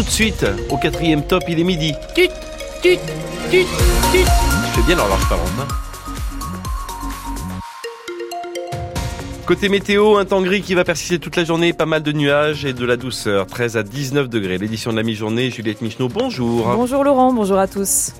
tout 0.00 0.06
de 0.06 0.10
suite 0.10 0.46
au 0.70 0.78
quatrième 0.78 1.26
top, 1.26 1.42
il 1.46 1.60
est 1.60 1.64
midi. 1.64 1.92
Tut, 2.14 2.30
tut, 2.80 2.98
tut, 3.50 3.66
tut. 4.10 4.24
Je 4.24 4.80
fais 4.80 4.86
bien 4.86 4.96
l'horloge 4.96 5.28
parlante. 5.28 5.50
Hein. 5.60 5.68
Côté 9.44 9.68
météo, 9.68 10.16
un 10.16 10.24
temps 10.24 10.40
gris 10.40 10.62
qui 10.62 10.72
va 10.72 10.84
persister 10.84 11.18
toute 11.18 11.36
la 11.36 11.44
journée, 11.44 11.74
pas 11.74 11.84
mal 11.84 12.02
de 12.02 12.12
nuages 12.12 12.64
et 12.64 12.72
de 12.72 12.86
la 12.86 12.96
douceur, 12.96 13.46
13 13.46 13.76
à 13.76 13.82
19 13.82 14.30
degrés. 14.30 14.56
L'édition 14.56 14.90
de 14.90 14.96
la 14.96 15.02
mi-journée, 15.02 15.50
Juliette 15.50 15.82
Michneau, 15.82 16.08
bonjour. 16.08 16.66
Bonjour 16.74 17.04
Laurent, 17.04 17.34
bonjour 17.34 17.58
à 17.58 17.66
tous. 17.68 18.14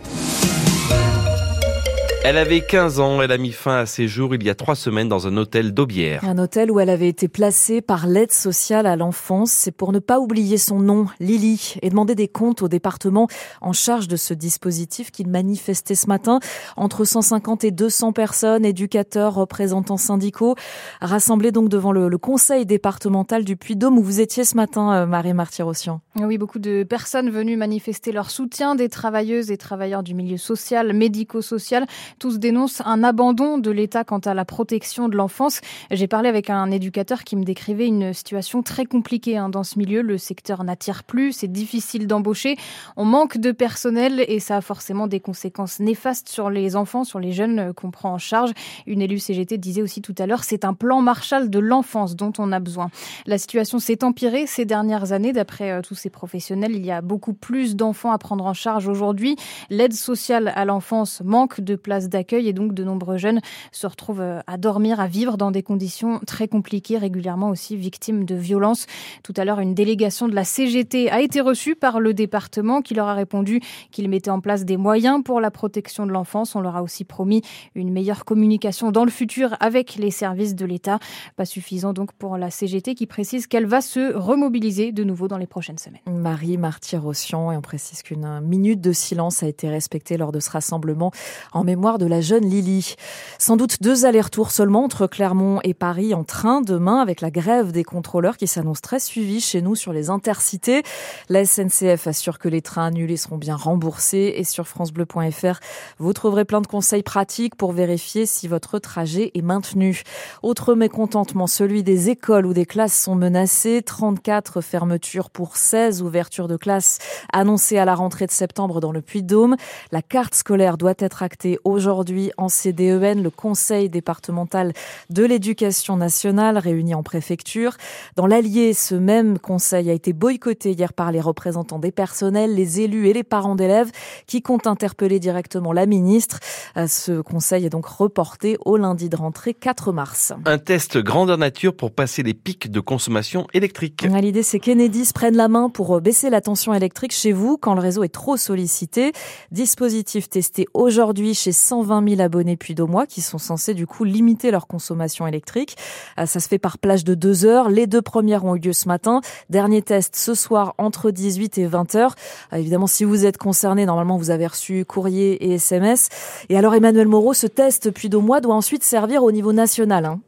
Elle 2.22 2.36
avait 2.36 2.60
15 2.60 3.00
ans, 3.00 3.22
elle 3.22 3.32
a 3.32 3.38
mis 3.38 3.50
fin 3.50 3.78
à 3.78 3.86
ses 3.86 4.06
jours 4.06 4.34
il 4.34 4.42
y 4.42 4.50
a 4.50 4.54
trois 4.54 4.74
semaines 4.74 5.08
dans 5.08 5.26
un 5.26 5.38
hôtel 5.38 5.72
d'Aubière. 5.72 6.22
Un 6.22 6.36
hôtel 6.36 6.70
où 6.70 6.78
elle 6.78 6.90
avait 6.90 7.08
été 7.08 7.28
placée 7.28 7.80
par 7.80 8.06
l'aide 8.06 8.30
sociale 8.30 8.86
à 8.86 8.94
l'enfance. 8.94 9.50
C'est 9.50 9.72
pour 9.72 9.90
ne 9.90 10.00
pas 10.00 10.20
oublier 10.20 10.58
son 10.58 10.80
nom, 10.80 11.06
Lily, 11.18 11.76
et 11.80 11.88
demander 11.88 12.14
des 12.14 12.28
comptes 12.28 12.60
au 12.60 12.68
département 12.68 13.26
en 13.62 13.72
charge 13.72 14.06
de 14.06 14.16
ce 14.16 14.34
dispositif 14.34 15.10
qu'il 15.10 15.28
manifestait 15.28 15.94
ce 15.94 16.08
matin. 16.08 16.40
Entre 16.76 17.06
150 17.06 17.64
et 17.64 17.70
200 17.70 18.12
personnes, 18.12 18.66
éducateurs, 18.66 19.34
représentants 19.34 19.96
syndicaux, 19.96 20.56
rassemblés 21.00 21.52
donc 21.52 21.70
devant 21.70 21.90
le, 21.90 22.10
conseil 22.18 22.66
départemental 22.66 23.46
du 23.46 23.56
Puy-Dôme 23.56 23.96
où 23.96 24.02
vous 24.02 24.20
étiez 24.20 24.44
ce 24.44 24.56
matin, 24.56 24.92
euh, 24.92 25.06
Marie 25.06 25.32
Martyrossian. 25.32 26.02
Oui, 26.16 26.36
beaucoup 26.36 26.58
de 26.58 26.82
personnes 26.82 27.30
venues 27.30 27.56
manifester 27.56 28.12
leur 28.12 28.30
soutien, 28.30 28.74
des 28.74 28.90
travailleuses 28.90 29.50
et 29.50 29.56
travailleurs 29.56 30.02
du 30.02 30.12
milieu 30.12 30.36
social, 30.36 30.92
médico-social. 30.92 31.86
Tous 32.18 32.38
dénoncent 32.38 32.82
un 32.84 33.02
abandon 33.02 33.58
de 33.58 33.70
l'État 33.70 34.04
quant 34.04 34.18
à 34.18 34.34
la 34.34 34.44
protection 34.44 35.08
de 35.08 35.16
l'enfance. 35.16 35.60
J'ai 35.90 36.08
parlé 36.08 36.28
avec 36.28 36.50
un 36.50 36.70
éducateur 36.70 37.24
qui 37.24 37.36
me 37.36 37.44
décrivait 37.44 37.86
une 37.86 38.12
situation 38.12 38.62
très 38.62 38.84
compliquée 38.84 39.36
hein, 39.36 39.48
dans 39.48 39.64
ce 39.64 39.78
milieu. 39.78 40.02
Le 40.02 40.18
secteur 40.18 40.64
n'attire 40.64 41.04
plus, 41.04 41.32
c'est 41.32 41.52
difficile 41.52 42.06
d'embaucher, 42.06 42.56
on 42.96 43.04
manque 43.04 43.38
de 43.38 43.52
personnel 43.52 44.24
et 44.28 44.40
ça 44.40 44.56
a 44.56 44.60
forcément 44.60 45.06
des 45.06 45.20
conséquences 45.20 45.80
néfastes 45.80 46.28
sur 46.28 46.50
les 46.50 46.76
enfants, 46.76 47.04
sur 47.04 47.20
les 47.20 47.32
jeunes 47.32 47.72
qu'on 47.74 47.90
prend 47.90 48.12
en 48.12 48.18
charge. 48.18 48.52
Une 48.86 49.02
élue 49.02 49.18
CGT 49.18 49.58
disait 49.58 49.82
aussi 49.82 50.02
tout 50.02 50.14
à 50.18 50.26
l'heure, 50.26 50.44
c'est 50.44 50.64
un 50.64 50.74
plan 50.74 51.00
Marshall 51.00 51.50
de 51.50 51.58
l'enfance 51.58 52.16
dont 52.16 52.32
on 52.38 52.52
a 52.52 52.60
besoin. 52.60 52.90
La 53.26 53.38
situation 53.38 53.78
s'est 53.78 54.04
empirée 54.04 54.46
ces 54.46 54.64
dernières 54.64 55.12
années 55.12 55.32
d'après 55.32 55.70
euh, 55.70 55.82
tous 55.82 55.94
ces 55.94 56.10
professionnels. 56.10 56.72
Il 56.74 56.84
y 56.84 56.90
a 56.90 57.00
beaucoup 57.00 57.32
plus 57.32 57.76
d'enfants 57.76 58.12
à 58.12 58.18
prendre 58.18 58.44
en 58.46 58.54
charge 58.54 58.88
aujourd'hui. 58.88 59.36
L'aide 59.68 59.92
sociale 59.92 60.52
à 60.54 60.64
l'enfance 60.64 61.22
manque 61.24 61.60
de 61.60 61.76
place 61.76 61.99
d'accueil 62.08 62.48
et 62.48 62.52
donc 62.52 62.74
de 62.74 62.84
nombreux 62.84 63.18
jeunes 63.18 63.40
se 63.72 63.86
retrouvent 63.86 64.20
euh, 64.20 64.40
à 64.46 64.56
dormir, 64.56 65.00
à 65.00 65.06
vivre 65.06 65.36
dans 65.36 65.50
des 65.50 65.62
conditions 65.62 66.20
très 66.26 66.48
compliquées, 66.48 66.98
régulièrement 66.98 67.50
aussi 67.50 67.76
victimes 67.76 68.24
de 68.24 68.34
violences. 68.34 68.86
Tout 69.22 69.34
à 69.36 69.44
l'heure, 69.44 69.60
une 69.60 69.74
délégation 69.74 70.28
de 70.28 70.34
la 70.34 70.44
CGT 70.44 71.10
a 71.10 71.20
été 71.20 71.40
reçue 71.40 71.76
par 71.76 72.00
le 72.00 72.14
département 72.14 72.82
qui 72.82 72.94
leur 72.94 73.08
a 73.08 73.14
répondu 73.14 73.60
qu'il 73.90 74.08
mettait 74.08 74.30
en 74.30 74.40
place 74.40 74.64
des 74.64 74.76
moyens 74.76 75.22
pour 75.22 75.40
la 75.40 75.50
protection 75.50 76.06
de 76.06 76.12
l'enfance. 76.12 76.54
On 76.54 76.60
leur 76.60 76.76
a 76.76 76.82
aussi 76.82 77.04
promis 77.04 77.42
une 77.74 77.92
meilleure 77.92 78.24
communication 78.24 78.90
dans 78.90 79.04
le 79.04 79.10
futur 79.10 79.56
avec 79.60 79.96
les 79.96 80.10
services 80.10 80.54
de 80.54 80.64
l'État. 80.64 80.98
Pas 81.36 81.44
suffisant 81.44 81.92
donc 81.92 82.12
pour 82.12 82.36
la 82.36 82.50
CGT 82.50 82.94
qui 82.94 83.06
précise 83.06 83.46
qu'elle 83.46 83.66
va 83.66 83.80
se 83.80 84.14
remobiliser 84.14 84.92
de 84.92 85.04
nouveau 85.04 85.28
dans 85.28 85.38
les 85.38 85.46
prochaines 85.46 85.78
semaines. 85.78 86.00
Marie 86.06 86.56
Martyr-Rossian 86.56 87.52
et 87.52 87.56
on 87.56 87.62
précise 87.62 88.02
qu'une 88.02 88.40
minute 88.40 88.80
de 88.80 88.92
silence 88.92 89.42
a 89.42 89.48
été 89.48 89.68
respectée 89.68 90.16
lors 90.16 90.32
de 90.32 90.40
ce 90.40 90.50
rassemblement 90.50 91.10
en 91.52 91.64
mémoire 91.64 91.89
de 91.98 92.06
la 92.06 92.20
jeune 92.20 92.44
Lily. 92.44 92.96
Sans 93.38 93.56
doute 93.56 93.82
deux 93.82 94.04
allers-retours 94.04 94.50
seulement 94.50 94.84
entre 94.84 95.06
Clermont 95.06 95.60
et 95.64 95.74
Paris 95.74 96.14
en 96.14 96.24
train 96.24 96.60
demain 96.60 97.00
avec 97.00 97.20
la 97.20 97.30
grève 97.30 97.72
des 97.72 97.84
contrôleurs 97.84 98.36
qui 98.36 98.46
s'annonce 98.46 98.80
très 98.80 99.00
suivie 99.00 99.40
chez 99.40 99.62
nous 99.62 99.74
sur 99.74 99.92
les 99.92 100.10
intercités. 100.10 100.82
La 101.28 101.44
SNCF 101.44 102.06
assure 102.06 102.38
que 102.38 102.48
les 102.48 102.62
trains 102.62 102.86
annulés 102.86 103.16
seront 103.16 103.38
bien 103.38 103.56
remboursés 103.56 104.34
et 104.36 104.44
sur 104.44 104.68
francebleu.fr, 104.68 105.60
vous 105.98 106.12
trouverez 106.12 106.44
plein 106.44 106.60
de 106.60 106.66
conseils 106.66 107.02
pratiques 107.02 107.54
pour 107.54 107.72
vérifier 107.72 108.26
si 108.26 108.48
votre 108.48 108.78
trajet 108.78 109.30
est 109.34 109.42
maintenu. 109.42 110.02
Autre 110.42 110.74
mécontentement, 110.74 111.46
celui 111.46 111.82
des 111.82 112.10
écoles 112.10 112.46
où 112.46 112.52
des 112.52 112.66
classes 112.66 112.98
sont 112.98 113.14
menacées. 113.14 113.82
34 113.82 114.60
fermetures 114.60 115.30
pour 115.30 115.56
16 115.56 116.02
ouvertures 116.02 116.48
de 116.48 116.56
classes 116.56 116.98
annoncées 117.32 117.78
à 117.78 117.84
la 117.84 117.94
rentrée 117.94 118.26
de 118.26 118.30
septembre 118.30 118.80
dans 118.80 118.92
le 118.92 119.00
Puy-de-Dôme. 119.00 119.56
La 119.92 120.02
carte 120.02 120.34
scolaire 120.34 120.76
doit 120.76 120.94
être 120.98 121.22
actée 121.22 121.58
aujourd'hui 121.80 122.30
en 122.36 122.50
CDEN, 122.50 123.22
le 123.22 123.30
Conseil 123.30 123.88
départemental 123.88 124.74
de 125.08 125.24
l'éducation 125.24 125.96
nationale 125.96 126.58
réuni 126.58 126.94
en 126.94 127.02
préfecture. 127.02 127.78
Dans 128.16 128.26
l'Allier, 128.26 128.74
ce 128.74 128.94
même 128.94 129.38
conseil 129.38 129.88
a 129.88 129.94
été 129.94 130.12
boycotté 130.12 130.72
hier 130.72 130.92
par 130.92 131.10
les 131.10 131.22
représentants 131.22 131.78
des 131.78 131.90
personnels, 131.90 132.54
les 132.54 132.82
élus 132.82 133.08
et 133.08 133.14
les 133.14 133.22
parents 133.22 133.54
d'élèves 133.54 133.90
qui 134.26 134.42
comptent 134.42 134.66
interpeller 134.66 135.20
directement 135.20 135.72
la 135.72 135.86
ministre. 135.86 136.40
Euh, 136.76 136.86
ce 136.86 137.22
conseil 137.22 137.64
est 137.64 137.70
donc 137.70 137.86
reporté 137.86 138.58
au 138.66 138.76
lundi 138.76 139.08
de 139.08 139.16
rentrée 139.16 139.54
4 139.54 139.90
mars. 139.92 140.34
Un 140.44 140.58
test 140.58 140.98
grandeur 140.98 141.38
nature 141.38 141.74
pour 141.74 141.92
passer 141.92 142.22
les 142.22 142.34
pics 142.34 142.70
de 142.70 142.80
consommation 142.80 143.46
électrique. 143.54 144.02
L'idée, 144.02 144.42
c'est 144.42 144.60
qu'Enedis 144.60 145.12
prenne 145.14 145.34
la 145.34 145.48
main 145.48 145.70
pour 145.70 145.96
euh, 145.96 146.00
baisser 146.00 146.28
la 146.28 146.42
tension 146.42 146.74
électrique 146.74 147.14
chez 147.14 147.32
vous 147.32 147.56
quand 147.56 147.72
le 147.72 147.80
réseau 147.80 148.02
est 148.02 148.12
trop 148.12 148.36
sollicité. 148.36 149.12
Dispositif 149.50 150.28
testé 150.28 150.66
aujourd'hui 150.74 151.34
chez 151.34 151.52
120 151.70 152.08
000 152.08 152.20
abonnés 152.20 152.56
puis 152.56 152.74
mois 152.80 153.06
qui 153.06 153.20
sont 153.20 153.38
censés 153.38 153.74
du 153.74 153.86
coup 153.86 154.02
limiter 154.02 154.50
leur 154.50 154.66
consommation 154.66 155.26
électrique. 155.28 155.76
Euh, 156.18 156.26
ça 156.26 156.40
se 156.40 156.48
fait 156.48 156.58
par 156.58 156.78
plage 156.78 157.04
de 157.04 157.14
deux 157.14 157.44
heures. 157.44 157.68
Les 157.68 157.86
deux 157.86 158.02
premières 158.02 158.44
ont 158.44 158.56
eu 158.56 158.58
lieu 158.58 158.72
ce 158.72 158.88
matin. 158.88 159.20
Dernier 159.50 159.80
test 159.80 160.16
ce 160.16 160.34
soir 160.34 160.74
entre 160.78 161.12
18 161.12 161.58
et 161.58 161.66
20 161.66 161.94
heures. 161.94 162.14
Euh, 162.52 162.56
évidemment, 162.56 162.88
si 162.88 163.04
vous 163.04 163.24
êtes 163.24 163.38
concerné, 163.38 163.86
normalement 163.86 164.16
vous 164.16 164.30
avez 164.30 164.48
reçu 164.48 164.84
courrier 164.84 165.44
et 165.44 165.54
SMS. 165.54 166.08
Et 166.48 166.58
alors 166.58 166.74
Emmanuel 166.74 167.06
Moreau, 167.06 167.34
ce 167.34 167.46
test 167.46 167.92
puis 167.92 168.10
mois 168.20 168.40
doit 168.40 168.56
ensuite 168.56 168.82
servir 168.82 169.22
au 169.22 169.30
niveau 169.30 169.52
national. 169.52 170.06
Hein. 170.06 170.20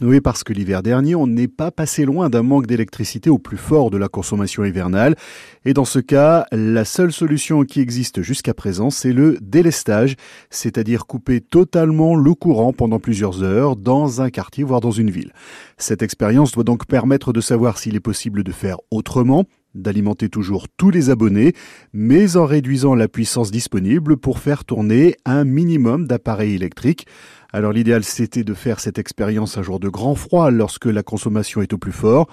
Oui, 0.00 0.20
parce 0.22 0.42
que 0.42 0.54
l'hiver 0.54 0.82
dernier, 0.82 1.14
on 1.14 1.26
n'est 1.26 1.48
pas 1.48 1.70
passé 1.70 2.06
loin 2.06 2.30
d'un 2.30 2.42
manque 2.42 2.66
d'électricité 2.66 3.28
au 3.28 3.38
plus 3.38 3.58
fort 3.58 3.90
de 3.90 3.98
la 3.98 4.08
consommation 4.08 4.64
hivernale. 4.64 5.16
Et 5.66 5.74
dans 5.74 5.84
ce 5.84 5.98
cas, 5.98 6.46
la 6.50 6.86
seule 6.86 7.12
solution 7.12 7.64
qui 7.64 7.80
existe 7.80 8.22
jusqu'à 8.22 8.54
présent, 8.54 8.88
c'est 8.88 9.12
le 9.12 9.36
délestage, 9.42 10.16
c'est-à-dire 10.48 11.06
couper 11.06 11.42
totalement 11.42 12.16
le 12.16 12.34
courant 12.34 12.72
pendant 12.72 12.98
plusieurs 12.98 13.42
heures 13.42 13.76
dans 13.76 14.22
un 14.22 14.30
quartier, 14.30 14.64
voire 14.64 14.80
dans 14.80 14.90
une 14.90 15.10
ville. 15.10 15.32
Cette 15.76 16.02
expérience 16.02 16.52
doit 16.52 16.64
donc 16.64 16.86
permettre 16.86 17.34
de 17.34 17.42
savoir 17.42 17.76
s'il 17.76 17.94
est 17.94 18.00
possible 18.00 18.42
de 18.42 18.52
faire 18.52 18.78
autrement, 18.90 19.44
d'alimenter 19.74 20.28
toujours 20.28 20.68
tous 20.76 20.90
les 20.90 21.10
abonnés, 21.10 21.52
mais 21.92 22.36
en 22.36 22.46
réduisant 22.46 22.94
la 22.94 23.08
puissance 23.08 23.50
disponible 23.50 24.16
pour 24.16 24.38
faire 24.38 24.64
tourner 24.64 25.16
un 25.26 25.44
minimum 25.44 26.06
d'appareils 26.06 26.54
électriques. 26.54 27.06
Alors 27.54 27.72
l'idéal 27.72 28.02
c'était 28.02 28.44
de 28.44 28.54
faire 28.54 28.80
cette 28.80 28.98
expérience 28.98 29.58
un 29.58 29.62
jour 29.62 29.78
de 29.78 29.90
grand 29.90 30.14
froid 30.14 30.50
lorsque 30.50 30.86
la 30.86 31.02
consommation 31.02 31.60
est 31.60 31.74
au 31.74 31.78
plus 31.78 31.92
fort. 31.92 32.26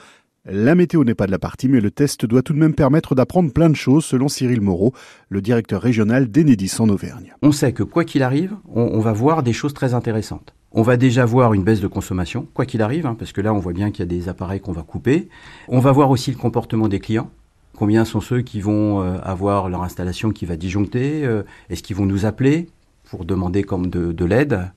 La 0.45 0.75
météo 0.75 1.03
n'est 1.03 1.13
pas 1.13 1.25
de 1.25 1.31
la 1.31 1.39
partie, 1.39 1.67
mais 1.67 1.81
le 1.81 1.91
test 1.91 2.25
doit 2.25 2.41
tout 2.41 2.53
de 2.53 2.57
même 2.57 2.73
permettre 2.73 3.13
d'apprendre 3.15 3.51
plein 3.51 3.69
de 3.69 3.75
choses, 3.75 4.05
selon 4.05 4.29
Cyril 4.29 4.61
Moreau, 4.61 4.93
le 5.27 5.41
directeur 5.41 5.81
régional 5.81 6.31
d'Enedis 6.31 6.77
en 6.79 6.87
Auvergne. 6.87 7.35
On 7.41 7.51
sait 7.51 7.73
que 7.73 7.83
quoi 7.83 8.05
qu'il 8.05 8.23
arrive, 8.23 8.55
on, 8.73 8.99
va 9.01 9.11
voir 9.11 9.43
des 9.43 9.51
choses 9.51 9.73
très 9.73 9.93
intéressantes. 9.93 10.55
On 10.71 10.83
va 10.83 10.95
déjà 10.95 11.25
voir 11.25 11.53
une 11.53 11.63
baisse 11.63 11.81
de 11.81 11.87
consommation, 11.87 12.47
quoi 12.53 12.65
qu'il 12.65 12.81
arrive, 12.81 13.05
hein, 13.05 13.15
parce 13.19 13.33
que 13.33 13.41
là 13.41 13.53
on 13.53 13.59
voit 13.59 13.73
bien 13.73 13.91
qu'il 13.91 13.99
y 13.99 14.03
a 14.03 14.05
des 14.05 14.29
appareils 14.29 14.61
qu'on 14.61 14.71
va 14.71 14.83
couper. 14.83 15.27
On 15.67 15.79
va 15.79 15.91
voir 15.91 16.09
aussi 16.09 16.31
le 16.31 16.37
comportement 16.37 16.87
des 16.87 17.01
clients. 17.01 17.29
Combien 17.75 18.05
sont 18.05 18.21
ceux 18.21 18.41
qui 18.41 18.61
vont 18.61 19.01
euh, 19.01 19.19
avoir 19.21 19.67
leur 19.67 19.83
installation 19.83 20.31
qui 20.31 20.45
va 20.45 20.55
disjoncter 20.55 21.25
euh, 21.25 21.43
Est-ce 21.69 21.83
qu'ils 21.83 21.97
vont 21.97 22.05
nous 22.05 22.25
appeler 22.25 22.69
pour 23.09 23.25
demander 23.25 23.63
comme 23.63 23.87
de 23.87 24.25
l'aide? 24.25 24.71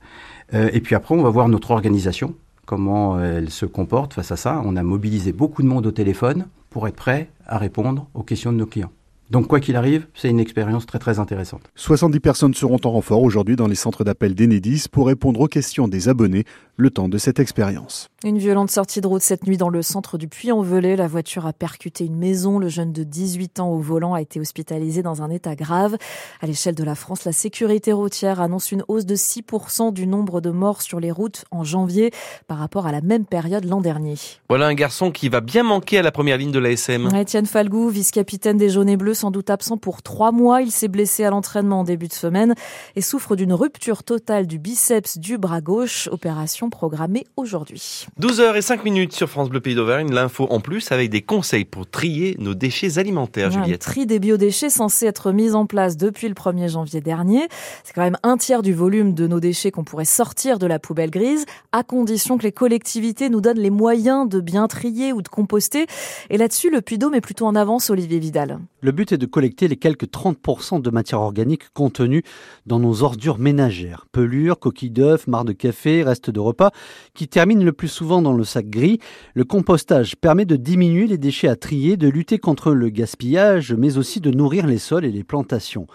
Et 0.51 0.81
puis 0.81 0.95
après, 0.95 1.15
on 1.15 1.23
va 1.23 1.29
voir 1.29 1.47
notre 1.49 1.71
organisation, 1.71 2.35
comment 2.65 3.19
elle 3.19 3.49
se 3.49 3.65
comporte 3.65 4.13
face 4.13 4.31
à 4.31 4.35
ça. 4.35 4.61
On 4.65 4.75
a 4.75 4.83
mobilisé 4.83 5.31
beaucoup 5.31 5.63
de 5.63 5.67
monde 5.67 5.85
au 5.85 5.91
téléphone 5.91 6.47
pour 6.69 6.87
être 6.87 6.95
prêt 6.95 7.29
à 7.45 7.57
répondre 7.57 8.07
aux 8.13 8.23
questions 8.23 8.51
de 8.51 8.57
nos 8.57 8.65
clients. 8.65 8.91
Donc 9.29 9.47
quoi 9.47 9.59
qu'il 9.59 9.75
arrive, 9.75 10.07
c'est 10.13 10.29
une 10.29 10.39
expérience 10.39 10.85
très 10.85 10.99
très 10.99 11.19
intéressante. 11.19 11.63
70 11.75 12.19
personnes 12.19 12.53
seront 12.53 12.79
en 12.83 12.91
renfort 12.91 13.21
aujourd'hui 13.21 13.55
dans 13.55 13.67
les 13.67 13.75
centres 13.75 14.03
d'appel 14.03 14.35
d'Enedis 14.35 14.85
pour 14.91 15.07
répondre 15.07 15.39
aux 15.39 15.47
questions 15.47 15.87
des 15.87 16.09
abonnés 16.09 16.43
le 16.75 16.89
temps 16.89 17.07
de 17.07 17.17
cette 17.17 17.39
expérience. 17.39 18.09
Une 18.23 18.37
violente 18.37 18.71
sortie 18.71 18.99
de 19.01 19.07
route 19.07 19.21
cette 19.21 19.45
nuit 19.45 19.57
dans 19.57 19.69
le 19.69 19.81
centre 19.81 20.17
du 20.17 20.27
Puy-en-Velay. 20.27 20.95
La 20.95 21.07
voiture 21.07 21.45
a 21.45 21.53
percuté 21.53 22.05
une 22.05 22.15
maison. 22.15 22.57
Le 22.57 22.67
jeune 22.67 22.91
de 22.91 23.03
18 23.03 23.59
ans 23.59 23.69
au 23.69 23.79
volant 23.79 24.13
a 24.13 24.21
été 24.21 24.39
hospitalisé 24.39 25.03
dans 25.03 25.21
un 25.21 25.29
état 25.29 25.55
grave. 25.55 25.97
À 26.41 26.47
l'échelle 26.47 26.75
de 26.75 26.83
la 26.83 26.95
France, 26.95 27.25
la 27.25 27.31
sécurité 27.31 27.91
routière 27.91 28.41
annonce 28.41 28.71
une 28.71 28.83
hausse 28.87 29.05
de 29.05 29.15
6% 29.15 29.93
du 29.93 30.07
nombre 30.07 30.41
de 30.41 30.49
morts 30.49 30.81
sur 30.81 30.99
les 30.99 31.11
routes 31.11 31.45
en 31.51 31.63
janvier 31.63 32.11
par 32.47 32.57
rapport 32.57 32.87
à 32.87 32.91
la 32.91 33.01
même 33.01 33.25
période 33.25 33.65
l'an 33.65 33.81
dernier. 33.81 34.15
Voilà 34.49 34.65
un 34.67 34.73
garçon 34.73 35.11
qui 35.11 35.29
va 35.29 35.41
bien 35.41 35.63
manquer 35.63 35.99
à 35.99 36.01
la 36.01 36.11
première 36.11 36.37
ligne 36.37 36.51
de 36.51 36.59
l'ASM. 36.59 37.13
Étienne 37.15 37.45
Falgou, 37.45 37.89
vice-capitaine 37.89 38.57
des 38.57 38.69
Jaunes 38.69 38.89
et 38.89 38.97
Bleus, 38.97 39.12
bleu, 39.13 39.15
sans 39.15 39.31
doute 39.31 39.49
absent 39.49 39.77
pour 39.77 40.01
trois 40.01 40.31
mois. 40.31 40.61
Il 40.61 40.71
s'est 40.71 40.87
blessé 40.87 41.23
à 41.23 41.29
l'entraînement 41.29 41.81
en 41.81 41.83
début 41.83 42.07
de 42.07 42.13
semaine 42.13 42.55
et 42.95 43.01
souffre 43.01 43.35
d'une 43.35 43.53
rupture 43.53 44.03
totale 44.03 44.47
du 44.47 44.59
biceps 44.59 45.17
du 45.17 45.37
bras 45.37 45.61
gauche. 45.61 46.09
Opération 46.11 46.69
programmée 46.69 47.25
aujourd'hui. 47.37 48.05
12h 48.19 48.55
et 48.55 48.61
5 48.61 48.83
minutes 48.83 49.13
sur 49.13 49.29
France 49.29 49.49
Bleu 49.49 49.61
Pays 49.61 49.75
d'Auvergne. 49.75 50.11
L'info 50.11 50.47
en 50.49 50.59
plus 50.59 50.91
avec 50.91 51.09
des 51.09 51.21
conseils 51.21 51.65
pour 51.65 51.89
trier 51.89 52.35
nos 52.39 52.53
déchets 52.53 52.97
alimentaires, 52.97 53.51
Juliette. 53.51 53.81
tri 53.81 54.05
des 54.05 54.19
biodéchets 54.19 54.69
censé 54.69 55.05
être 55.05 55.31
mis 55.31 55.53
en 55.53 55.65
place 55.65 55.97
depuis 55.97 56.27
le 56.27 56.33
1er 56.33 56.69
janvier 56.69 57.01
dernier. 57.01 57.47
C'est 57.83 57.93
quand 57.93 58.01
même 58.01 58.17
un 58.23 58.37
tiers 58.37 58.61
du 58.61 58.73
volume 58.73 59.13
de 59.13 59.27
nos 59.27 59.39
déchets 59.39 59.71
qu'on 59.71 59.83
pourrait 59.83 60.05
sortir 60.05 60.59
de 60.59 60.67
la 60.67 60.79
poubelle 60.79 61.11
grise, 61.11 61.45
à 61.71 61.83
condition 61.83 62.37
que 62.37 62.43
les 62.43 62.51
collectivités 62.51 63.29
nous 63.29 63.41
donnent 63.41 63.59
les 63.59 63.69
moyens 63.69 64.27
de 64.27 64.39
bien 64.39 64.67
trier 64.67 65.13
ou 65.13 65.21
de 65.21 65.27
composter. 65.27 65.85
Et 66.29 66.37
là-dessus, 66.37 66.69
le 66.69 66.81
Puy-Dôme 66.81 67.15
est 67.15 67.21
plutôt 67.21 67.45
en 67.45 67.55
avance, 67.55 67.89
Olivier 67.89 68.19
Vidal. 68.19 68.59
Le 68.81 68.91
but 68.91 69.02
est 69.11 69.17
de 69.17 69.25
collecter 69.25 69.67
les 69.67 69.75
quelques 69.75 70.05
30% 70.05 70.81
de 70.81 70.89
matière 70.89 71.21
organique 71.21 71.69
contenues 71.73 72.23
dans 72.65 72.79
nos 72.79 73.03
ordures 73.03 73.39
ménagères. 73.39 74.05
Pelures, 74.11 74.59
coquilles 74.59 74.91
d'œufs, 74.91 75.27
marre 75.27 75.45
de 75.45 75.53
café, 75.53 76.03
restes 76.03 76.29
de 76.29 76.39
repas, 76.39 76.71
qui 77.13 77.27
terminent 77.27 77.63
le 77.63 77.73
plus 77.73 77.87
souvent 77.87 78.21
dans 78.21 78.33
le 78.33 78.43
sac 78.43 78.69
gris. 78.69 78.99
Le 79.33 79.43
compostage 79.43 80.15
permet 80.15 80.45
de 80.45 80.55
diminuer 80.55 81.07
les 81.07 81.17
déchets 81.17 81.47
à 81.47 81.55
trier, 81.55 81.97
de 81.97 82.07
lutter 82.07 82.37
contre 82.37 82.71
le 82.71 82.89
gaspillage, 82.89 83.73
mais 83.73 83.97
aussi 83.97 84.21
de 84.21 84.31
nourrir 84.31 84.67
les 84.67 84.77
sols 84.77 85.05
et 85.05 85.11
les 85.11 85.23
plantations. 85.23 85.87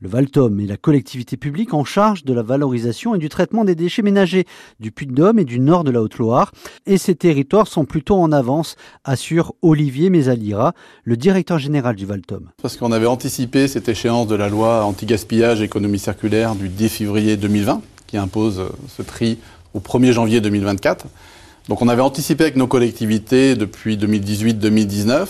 Le 0.00 0.08
Valtom 0.08 0.60
est 0.60 0.66
la 0.66 0.76
collectivité 0.76 1.36
publique 1.36 1.74
en 1.74 1.84
charge 1.84 2.24
de 2.24 2.32
la 2.32 2.42
valorisation 2.42 3.14
et 3.14 3.18
du 3.18 3.28
traitement 3.28 3.64
des 3.64 3.74
déchets 3.74 4.02
ménagers 4.02 4.46
du 4.80 4.90
Puy-de-Dôme 4.90 5.38
et 5.38 5.44
du 5.44 5.60
nord 5.60 5.84
de 5.84 5.90
la 5.90 6.02
Haute-Loire. 6.02 6.52
Et 6.86 6.98
ces 6.98 7.14
territoires 7.14 7.66
sont 7.66 7.84
plutôt 7.84 8.16
en 8.16 8.32
avance, 8.32 8.76
assure 9.04 9.54
Olivier 9.62 10.10
Mézalira, 10.10 10.74
le 11.04 11.16
directeur 11.16 11.58
général 11.58 11.96
du 11.96 12.06
Valtom. 12.06 12.50
Parce 12.62 12.78
qu'on 12.78 12.90
avait 12.90 13.06
anticipé 13.06 13.68
cette 13.68 13.88
échéance 13.88 14.26
de 14.28 14.34
la 14.34 14.48
loi 14.48 14.82
anti-gaspillage 14.84 15.60
économie 15.60 15.98
circulaire 15.98 16.54
du 16.54 16.70
10 16.70 16.88
février 16.88 17.36
2020, 17.36 17.82
qui 18.06 18.16
impose 18.16 18.70
ce 18.88 19.02
tri 19.02 19.38
au 19.74 19.80
1er 19.80 20.12
janvier 20.12 20.40
2024. 20.40 21.04
Donc 21.68 21.82
on 21.82 21.88
avait 21.88 22.00
anticipé 22.00 22.44
avec 22.44 22.56
nos 22.56 22.66
collectivités 22.66 23.56
depuis 23.56 23.98
2018-2019 23.98 25.26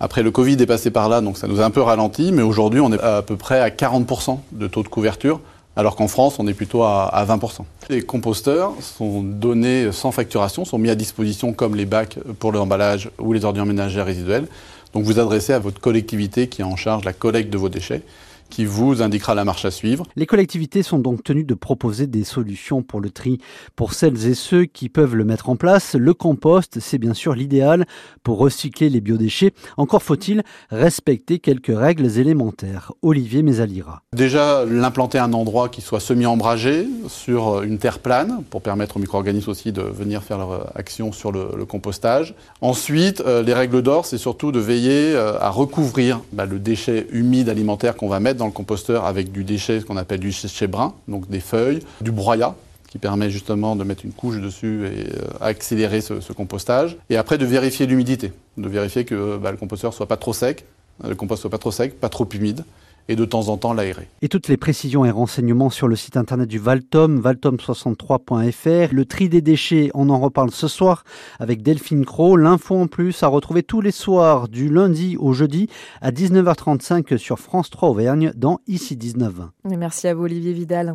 après, 0.00 0.22
le 0.22 0.30
Covid 0.32 0.54
est 0.60 0.66
passé 0.66 0.90
par 0.90 1.08
là, 1.08 1.20
donc 1.20 1.38
ça 1.38 1.46
nous 1.46 1.60
a 1.60 1.64
un 1.64 1.70
peu 1.70 1.80
ralenti, 1.80 2.32
mais 2.32 2.42
aujourd'hui, 2.42 2.80
on 2.80 2.92
est 2.92 3.00
à 3.00 3.22
peu 3.22 3.36
près 3.36 3.60
à 3.60 3.70
40% 3.70 4.38
de 4.52 4.66
taux 4.66 4.82
de 4.82 4.88
couverture, 4.88 5.40
alors 5.76 5.96
qu'en 5.96 6.08
France, 6.08 6.38
on 6.38 6.46
est 6.46 6.52
plutôt 6.52 6.82
à, 6.82 7.24
20%. 7.26 7.60
Les 7.88 8.02
composteurs 8.02 8.72
sont 8.80 9.22
donnés 9.22 9.92
sans 9.92 10.10
facturation, 10.10 10.64
sont 10.64 10.78
mis 10.78 10.90
à 10.90 10.94
disposition 10.94 11.52
comme 11.52 11.76
les 11.76 11.86
bacs 11.86 12.18
pour 12.38 12.52
l'emballage 12.52 13.08
ou 13.18 13.32
les 13.32 13.44
ordures 13.44 13.66
ménagères 13.66 14.04
résiduelles. 14.04 14.46
Donc 14.94 15.04
vous 15.04 15.18
adressez 15.18 15.52
à 15.52 15.58
votre 15.58 15.80
collectivité 15.80 16.48
qui 16.48 16.62
est 16.62 16.64
en 16.64 16.76
charge 16.76 17.04
la 17.04 17.12
collecte 17.12 17.50
de 17.50 17.58
vos 17.58 17.68
déchets 17.68 18.02
qui 18.50 18.64
vous 18.64 19.02
indiquera 19.02 19.34
la 19.34 19.44
marche 19.44 19.64
à 19.64 19.70
suivre. 19.70 20.04
Les 20.16 20.26
collectivités 20.26 20.82
sont 20.82 20.98
donc 20.98 21.24
tenues 21.24 21.44
de 21.44 21.54
proposer 21.54 22.06
des 22.06 22.24
solutions 22.24 22.82
pour 22.82 23.00
le 23.00 23.10
tri. 23.10 23.38
Pour 23.76 23.94
celles 23.94 24.26
et 24.26 24.34
ceux 24.34 24.64
qui 24.64 24.88
peuvent 24.88 25.16
le 25.16 25.24
mettre 25.24 25.48
en 25.48 25.56
place, 25.56 25.94
le 25.94 26.14
compost, 26.14 26.78
c'est 26.80 26.98
bien 26.98 27.14
sûr 27.14 27.34
l'idéal 27.34 27.86
pour 28.22 28.38
recycler 28.38 28.90
les 28.90 29.00
biodéchets. 29.00 29.52
Encore 29.76 30.02
faut-il 30.02 30.42
respecter 30.70 31.38
quelques 31.38 31.76
règles 31.76 32.18
élémentaires. 32.18 32.92
Olivier 33.02 33.42
Mézalira. 33.42 34.02
Déjà, 34.14 34.64
l'implanter 34.64 35.18
à 35.18 35.24
un 35.24 35.32
endroit 35.32 35.68
qui 35.68 35.80
soit 35.80 36.00
semi-embragé 36.00 36.86
sur 37.08 37.62
une 37.62 37.78
terre 37.78 37.98
plane 37.98 38.42
pour 38.50 38.62
permettre 38.62 38.96
aux 38.96 39.00
micro-organismes 39.00 39.50
aussi 39.50 39.72
de 39.72 39.82
venir 39.82 40.22
faire 40.22 40.38
leur 40.38 40.76
action 40.76 41.12
sur 41.12 41.32
le, 41.32 41.64
compostage. 41.64 42.34
Ensuite, 42.60 43.22
euh, 43.22 43.42
les 43.42 43.54
règles 43.54 43.80
d'or, 43.80 44.04
c'est 44.04 44.18
surtout 44.18 44.52
de 44.52 44.60
veiller 44.60 45.14
euh, 45.14 45.38
à 45.40 45.48
recouvrir 45.48 46.20
bah, 46.32 46.44
le 46.44 46.58
déchet 46.58 47.06
humide 47.10 47.48
alimentaire 47.48 47.96
qu'on 47.96 48.08
va 48.08 48.20
mettre 48.20 48.38
dans 48.38 48.43
le 48.46 48.52
composteur 48.52 49.04
avec 49.04 49.32
du 49.32 49.44
déchet, 49.44 49.80
ce 49.80 49.84
qu'on 49.84 49.96
appelle 49.96 50.20
du 50.20 50.30
déchet 50.30 50.66
brun, 50.66 50.94
donc 51.08 51.28
des 51.28 51.40
feuilles, 51.40 51.80
du 52.00 52.12
broyat, 52.12 52.54
qui 52.88 52.98
permet 52.98 53.30
justement 53.30 53.74
de 53.76 53.84
mettre 53.84 54.04
une 54.04 54.12
couche 54.12 54.40
dessus 54.40 54.86
et 54.86 55.16
euh, 55.16 55.26
accélérer 55.40 56.00
ce, 56.00 56.32
compostage. 56.32 56.96
Et 57.10 57.16
après, 57.16 57.38
de 57.38 57.44
vérifier 57.44 57.86
l'humidité, 57.86 58.32
de 58.56 58.68
vérifier 58.68 59.04
que 59.04 59.36
bah, 59.36 59.50
le 59.50 59.56
composteur 59.56 59.92
soit 59.92 60.06
pas 60.06 60.16
trop 60.16 60.32
sec, 60.32 60.64
le 61.02 61.14
compost 61.14 61.40
soit 61.40 61.50
pas 61.50 61.58
trop 61.58 61.72
sec, 61.72 61.98
pas 61.98 62.08
trop 62.08 62.28
humide 62.32 62.64
et 63.08 63.16
de 63.16 63.24
temps 63.24 63.48
en 63.48 63.56
temps 63.56 63.72
l'aérer. 63.72 64.08
Et 64.22 64.28
toutes 64.28 64.48
les 64.48 64.56
précisions 64.56 65.04
et 65.04 65.10
renseignements 65.10 65.70
sur 65.70 65.88
le 65.88 65.96
site 65.96 66.16
internet 66.16 66.48
du 66.48 66.58
Valtom, 66.58 67.20
valtom63.fr. 67.20 68.92
Le 68.92 69.04
tri 69.04 69.28
des 69.28 69.40
déchets, 69.40 69.90
on 69.94 70.10
en 70.10 70.18
reparle 70.18 70.50
ce 70.50 70.68
soir 70.68 71.04
avec 71.38 71.62
Delphine 71.62 72.04
Cro. 72.04 72.36
L'info 72.36 72.76
en 72.76 72.86
plus 72.86 73.22
à 73.22 73.28
retrouver 73.28 73.62
tous 73.62 73.80
les 73.80 73.92
soirs 73.92 74.48
du 74.48 74.68
lundi 74.68 75.16
au 75.18 75.32
jeudi 75.32 75.68
à 76.00 76.10
19h35 76.10 77.16
sur 77.16 77.38
France 77.38 77.70
3 77.70 77.90
Auvergne 77.90 78.32
dans 78.36 78.60
Ici 78.66 78.96
19. 78.96 79.34
Merci 79.64 80.08
à 80.08 80.14
vous 80.14 80.24
Olivier 80.24 80.52
Vidal. 80.52 80.92